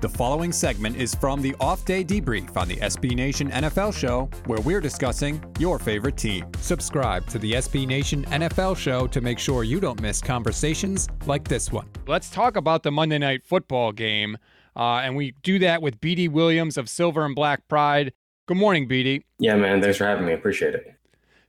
[0.00, 4.30] The following segment is from the off day debrief on the SB Nation NFL show,
[4.46, 6.46] where we're discussing your favorite team.
[6.58, 11.46] Subscribe to the SB Nation NFL show to make sure you don't miss conversations like
[11.46, 11.86] this one.
[12.06, 14.38] Let's talk about the Monday night football game.
[14.74, 18.14] Uh, and we do that with BD Williams of Silver and Black Pride.
[18.46, 19.24] Good morning, BD.
[19.38, 19.82] Yeah, man.
[19.82, 20.32] Thanks for having me.
[20.32, 20.94] Appreciate it.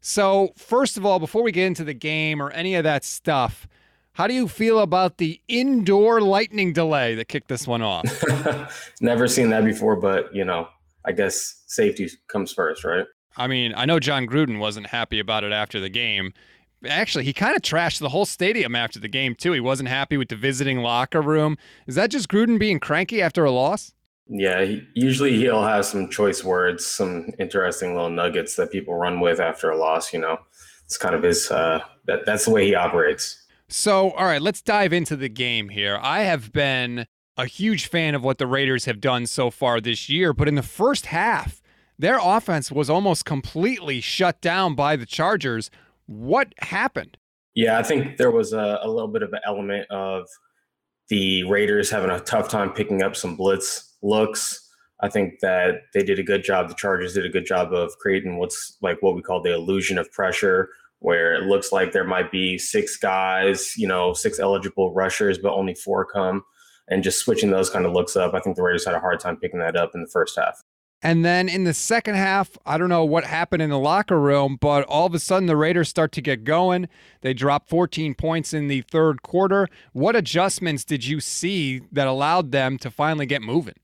[0.00, 3.68] So, first of all, before we get into the game or any of that stuff,
[4.12, 8.04] how do you feel about the indoor lightning delay that kicked this one off?
[9.00, 10.68] Never seen that before, but you know,
[11.04, 13.06] I guess safety comes first, right?
[13.36, 16.32] I mean, I know Jon Gruden wasn't happy about it after the game.
[16.86, 19.52] Actually, he kind of trashed the whole stadium after the game, too.
[19.52, 21.56] He wasn't happy with the visiting locker room.
[21.86, 23.92] Is that just Gruden being cranky after a loss?
[24.26, 29.20] Yeah, he, usually he'll have some choice words, some interesting little nuggets that people run
[29.20, 30.12] with after a loss.
[30.12, 30.38] You know,
[30.84, 31.50] it's kind of his.
[31.50, 33.44] Uh, that that's the way he operates.
[33.72, 35.98] So, all right, let's dive into the game here.
[36.02, 40.08] I have been a huge fan of what the Raiders have done so far this
[40.08, 41.62] year, but in the first half,
[41.96, 45.70] their offense was almost completely shut down by the Chargers.
[46.06, 47.16] What happened?
[47.54, 50.26] Yeah, I think there was a, a little bit of an element of
[51.08, 54.68] the Raiders having a tough time picking up some blitz looks.
[55.00, 56.68] I think that they did a good job.
[56.68, 59.96] The Chargers did a good job of creating what's like what we call the illusion
[59.96, 64.94] of pressure, where it looks like there might be six guys, you know, six eligible
[64.94, 66.42] rushers, but only four come,
[66.88, 68.34] and just switching those kind of looks up.
[68.34, 70.62] I think the Raiders had a hard time picking that up in the first half.
[71.02, 74.58] And then in the second half, I don't know what happened in the locker room,
[74.60, 76.88] but all of a sudden the Raiders start to get going.
[77.22, 79.68] They drop 14 points in the third quarter.
[79.94, 83.76] What adjustments did you see that allowed them to finally get moving?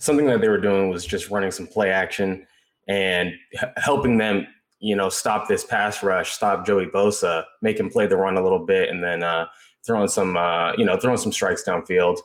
[0.00, 2.44] Something that they were doing was just running some play action
[2.88, 3.34] and
[3.76, 4.46] helping them
[4.80, 8.42] you know, stop this pass rush, stop Joey Bosa, make him play the run a
[8.42, 9.46] little bit, and then uh,
[9.86, 12.18] throwing some, uh, you know, throwing some strikes downfield.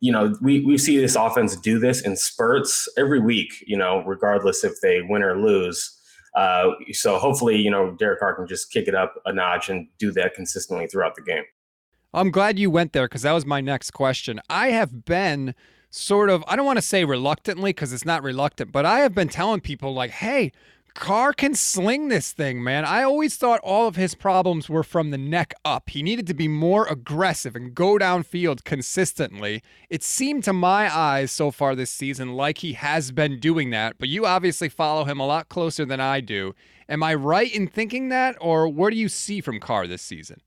[0.00, 3.62] You know, we we see this offense do this in spurts every week.
[3.66, 5.96] You know, regardless if they win or lose.
[6.34, 9.88] Uh, so hopefully, you know, Derek Carr can just kick it up a notch and
[9.98, 11.42] do that consistently throughout the game.
[12.12, 14.40] I'm glad you went there because that was my next question.
[14.48, 15.54] I have been
[15.90, 19.14] sort of, I don't want to say reluctantly because it's not reluctant, but I have
[19.14, 20.52] been telling people like, hey,
[20.94, 22.84] Carr can sling this thing, man.
[22.84, 25.90] I always thought all of his problems were from the neck up.
[25.90, 29.62] He needed to be more aggressive and go downfield consistently.
[29.88, 33.96] It seemed to my eyes so far this season like he has been doing that,
[33.98, 36.54] but you obviously follow him a lot closer than I do.
[36.88, 40.40] Am I right in thinking that, or what do you see from Carr this season?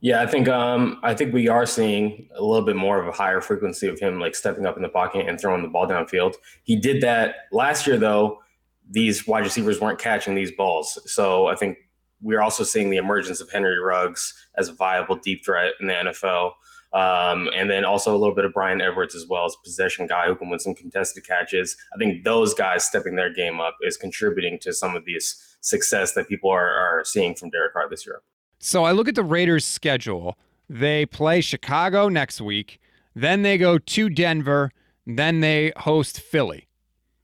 [0.00, 3.12] Yeah, I think um, I think we are seeing a little bit more of a
[3.12, 6.34] higher frequency of him like stepping up in the pocket and throwing the ball downfield.
[6.62, 8.42] He did that last year though
[8.90, 10.98] these wide receivers weren't catching these balls.
[11.12, 11.78] So I think
[12.20, 15.94] we're also seeing the emergence of Henry Ruggs as a viable deep threat in the
[15.94, 16.52] NFL.
[16.92, 20.28] Um, and then also a little bit of Bryan Edwards as well as possession guy
[20.28, 21.76] who can win some contested catches.
[21.92, 26.12] I think those guys stepping their game up is contributing to some of these success
[26.14, 28.22] that people are, are seeing from Derek Carr this year.
[28.60, 30.38] So I look at the Raiders' schedule.
[30.70, 32.80] They play Chicago next week,
[33.14, 34.70] then they go to Denver,
[35.04, 36.68] then they host Philly,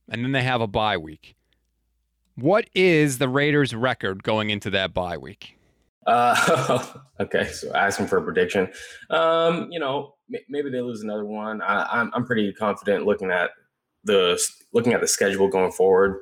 [0.09, 1.37] and then they have a bye week.
[2.40, 5.58] What is the Raiders' record going into that bye week?
[6.06, 6.84] Uh,
[7.20, 8.70] okay, so asking for a prediction.
[9.10, 11.60] Um, you know, m- maybe they lose another one.
[11.60, 13.50] I, I'm I'm pretty confident looking at
[14.04, 14.40] the
[14.72, 16.18] looking at the schedule going forward.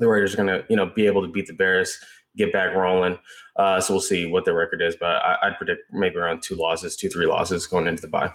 [0.00, 1.96] The Raiders are going to you know be able to beat the Bears,
[2.36, 3.16] get back rolling.
[3.56, 6.56] Uh, so we'll see what their record is, but I, I'd predict maybe around two
[6.56, 8.32] losses, two three losses going into the bye.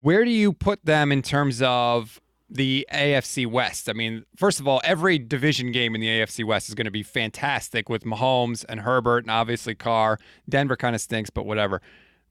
[0.00, 2.20] Where do you put them in terms of
[2.54, 3.88] the AFC West.
[3.88, 6.90] I mean, first of all, every division game in the AFC West is going to
[6.90, 10.18] be fantastic with Mahomes and Herbert and obviously Carr.
[10.48, 11.82] Denver kind of stinks, but whatever.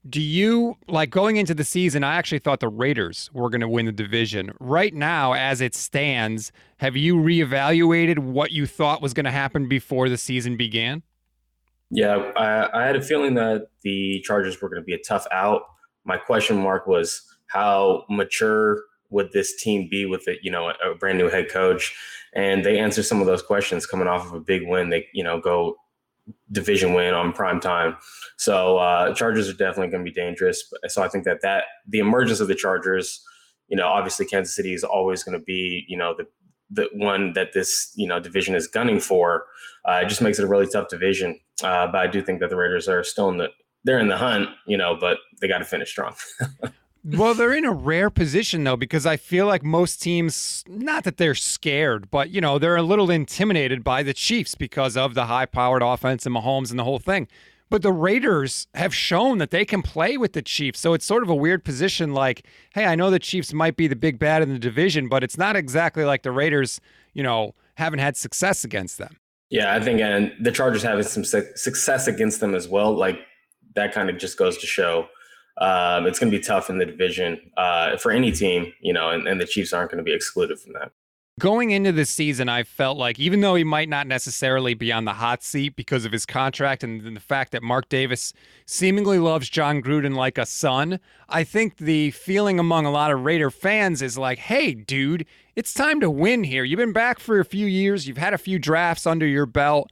[0.08, 2.04] Do you like going into the season?
[2.04, 4.52] I actually thought the Raiders were going to win the division.
[4.60, 9.68] Right now, as it stands, have you reevaluated what you thought was going to happen
[9.68, 11.02] before the season began?
[11.90, 15.26] Yeah, I, I had a feeling that the Chargers were going to be a tough
[15.30, 15.62] out.
[16.04, 18.82] My question mark was how mature
[19.14, 21.96] would this team be with it, you know, a, a brand new head coach?
[22.34, 24.90] And they answer some of those questions coming off of a big win.
[24.90, 25.76] They, you know, go
[26.52, 27.96] division win on prime time.
[28.36, 30.70] So uh, Chargers are definitely going to be dangerous.
[30.88, 33.24] So I think that that the emergence of the Chargers
[33.68, 36.26] you know, obviously Kansas City is always going to be, you know, the
[36.70, 39.44] the one that this you know division is gunning for.
[39.86, 41.38] Uh, it just makes it a really tough division.
[41.62, 43.48] Uh, but I do think that the Raiders are still in the
[43.84, 46.14] they're in the hunt, you know, but they got to finish strong.
[47.04, 51.18] well, they're in a rare position though because I feel like most teams, not that
[51.18, 55.26] they're scared, but you know they're a little intimidated by the Chiefs because of the
[55.26, 57.28] high-powered offense and Mahomes and the whole thing.
[57.70, 60.80] But the Raiders have shown that they can play with the Chiefs.
[60.80, 63.86] So it's sort of a weird position like, hey, I know the Chiefs might be
[63.86, 66.80] the big bad in the division, but it's not exactly like the Raiders,
[67.14, 69.16] you know, haven't had success against them.
[69.50, 72.94] Yeah, I think and the Chargers having some success against them as well.
[72.94, 73.20] Like
[73.74, 75.08] that kind of just goes to show
[75.58, 79.10] um, it's going to be tough in the division uh, for any team, you know,
[79.10, 80.90] and, and the Chiefs aren't going to be excluded from that.
[81.40, 85.04] Going into the season, I felt like even though he might not necessarily be on
[85.04, 88.32] the hot seat because of his contract and the fact that Mark Davis
[88.66, 93.24] seemingly loves Jon Gruden like a son, I think the feeling among a lot of
[93.24, 95.26] Raider fans is like, hey, dude,
[95.56, 96.62] it's time to win here.
[96.62, 99.90] You've been back for a few years, you've had a few drafts under your belt.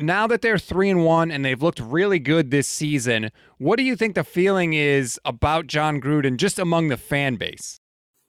[0.00, 3.82] Now that they're three and one and they've looked really good this season, what do
[3.82, 7.80] you think the feeling is about Jon Gruden just among the fan base?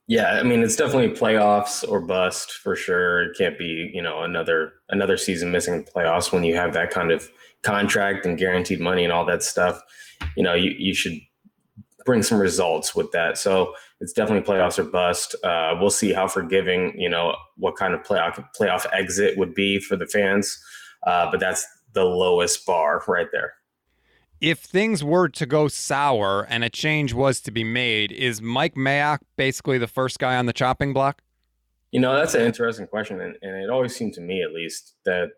[0.08, 3.24] Yeah, I mean it's definitely playoffs or bust for sure.
[3.24, 7.12] It can't be you know another another season missing playoffs when you have that kind
[7.12, 7.30] of
[7.64, 9.82] contract and guaranteed money and all that stuff.
[10.36, 11.18] You know you you should
[12.06, 13.38] bring some results with that.
[13.38, 15.36] So it's definitely playoffs or bust.
[15.44, 19.80] Uh, we'll see how forgiving you know what kind of playoff playoff exit would be
[19.80, 20.62] for the fans,
[21.06, 23.54] uh, but that's the lowest bar right there
[24.42, 28.74] if things were to go sour and a change was to be made, is Mike
[28.74, 31.22] Mayock basically the first guy on the chopping block?
[31.92, 33.22] You know, that's an interesting question.
[33.22, 35.30] And, and it always seemed to me, at least, that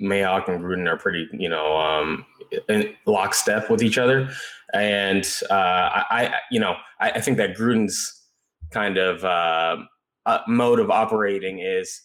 [0.00, 2.24] Mayock and Gruden are pretty, you know, um,
[2.68, 4.28] in lockstep with each other.
[4.72, 8.24] And uh, I, you know, I, I, think that Gruden's
[8.70, 9.78] kind of uh,
[10.26, 12.02] uh, mode of operating is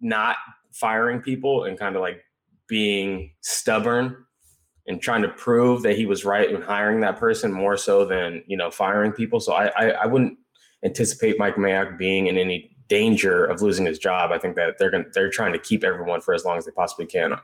[0.00, 0.36] not
[0.72, 2.22] firing people and kind of like
[2.68, 4.24] being stubborn
[4.86, 8.42] and trying to prove that he was right in hiring that person more so than
[8.46, 9.40] you know firing people.
[9.40, 10.38] So I I, I wouldn't
[10.84, 14.32] anticipate Mike Mayock being in any danger of losing his job.
[14.32, 16.72] I think that they're going they're trying to keep everyone for as long as they
[16.72, 17.34] possibly can.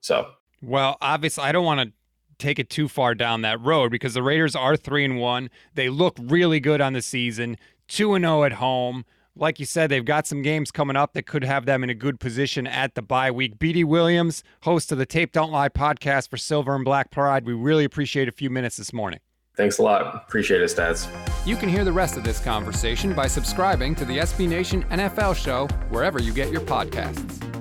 [0.00, 0.30] So
[0.62, 1.92] well, obviously, I don't want to
[2.38, 5.50] take it too far down that road because the Raiders are three and one.
[5.74, 7.56] They look really good on the season,
[7.88, 9.04] two and zero oh at home
[9.36, 11.94] like you said, they've got some games coming up that could have them in a
[11.94, 13.58] good position at the bye week.
[13.58, 17.46] BD Williams, host of the Tape Don't Lie podcast for Silver and Black Pride.
[17.46, 19.20] We really appreciate a few minutes this morning.
[19.56, 20.24] Thanks a lot.
[20.26, 21.08] Appreciate it, Stats.
[21.46, 25.36] You can hear the rest of this conversation by subscribing to the SB Nation NFL
[25.36, 27.59] show wherever you get your podcasts.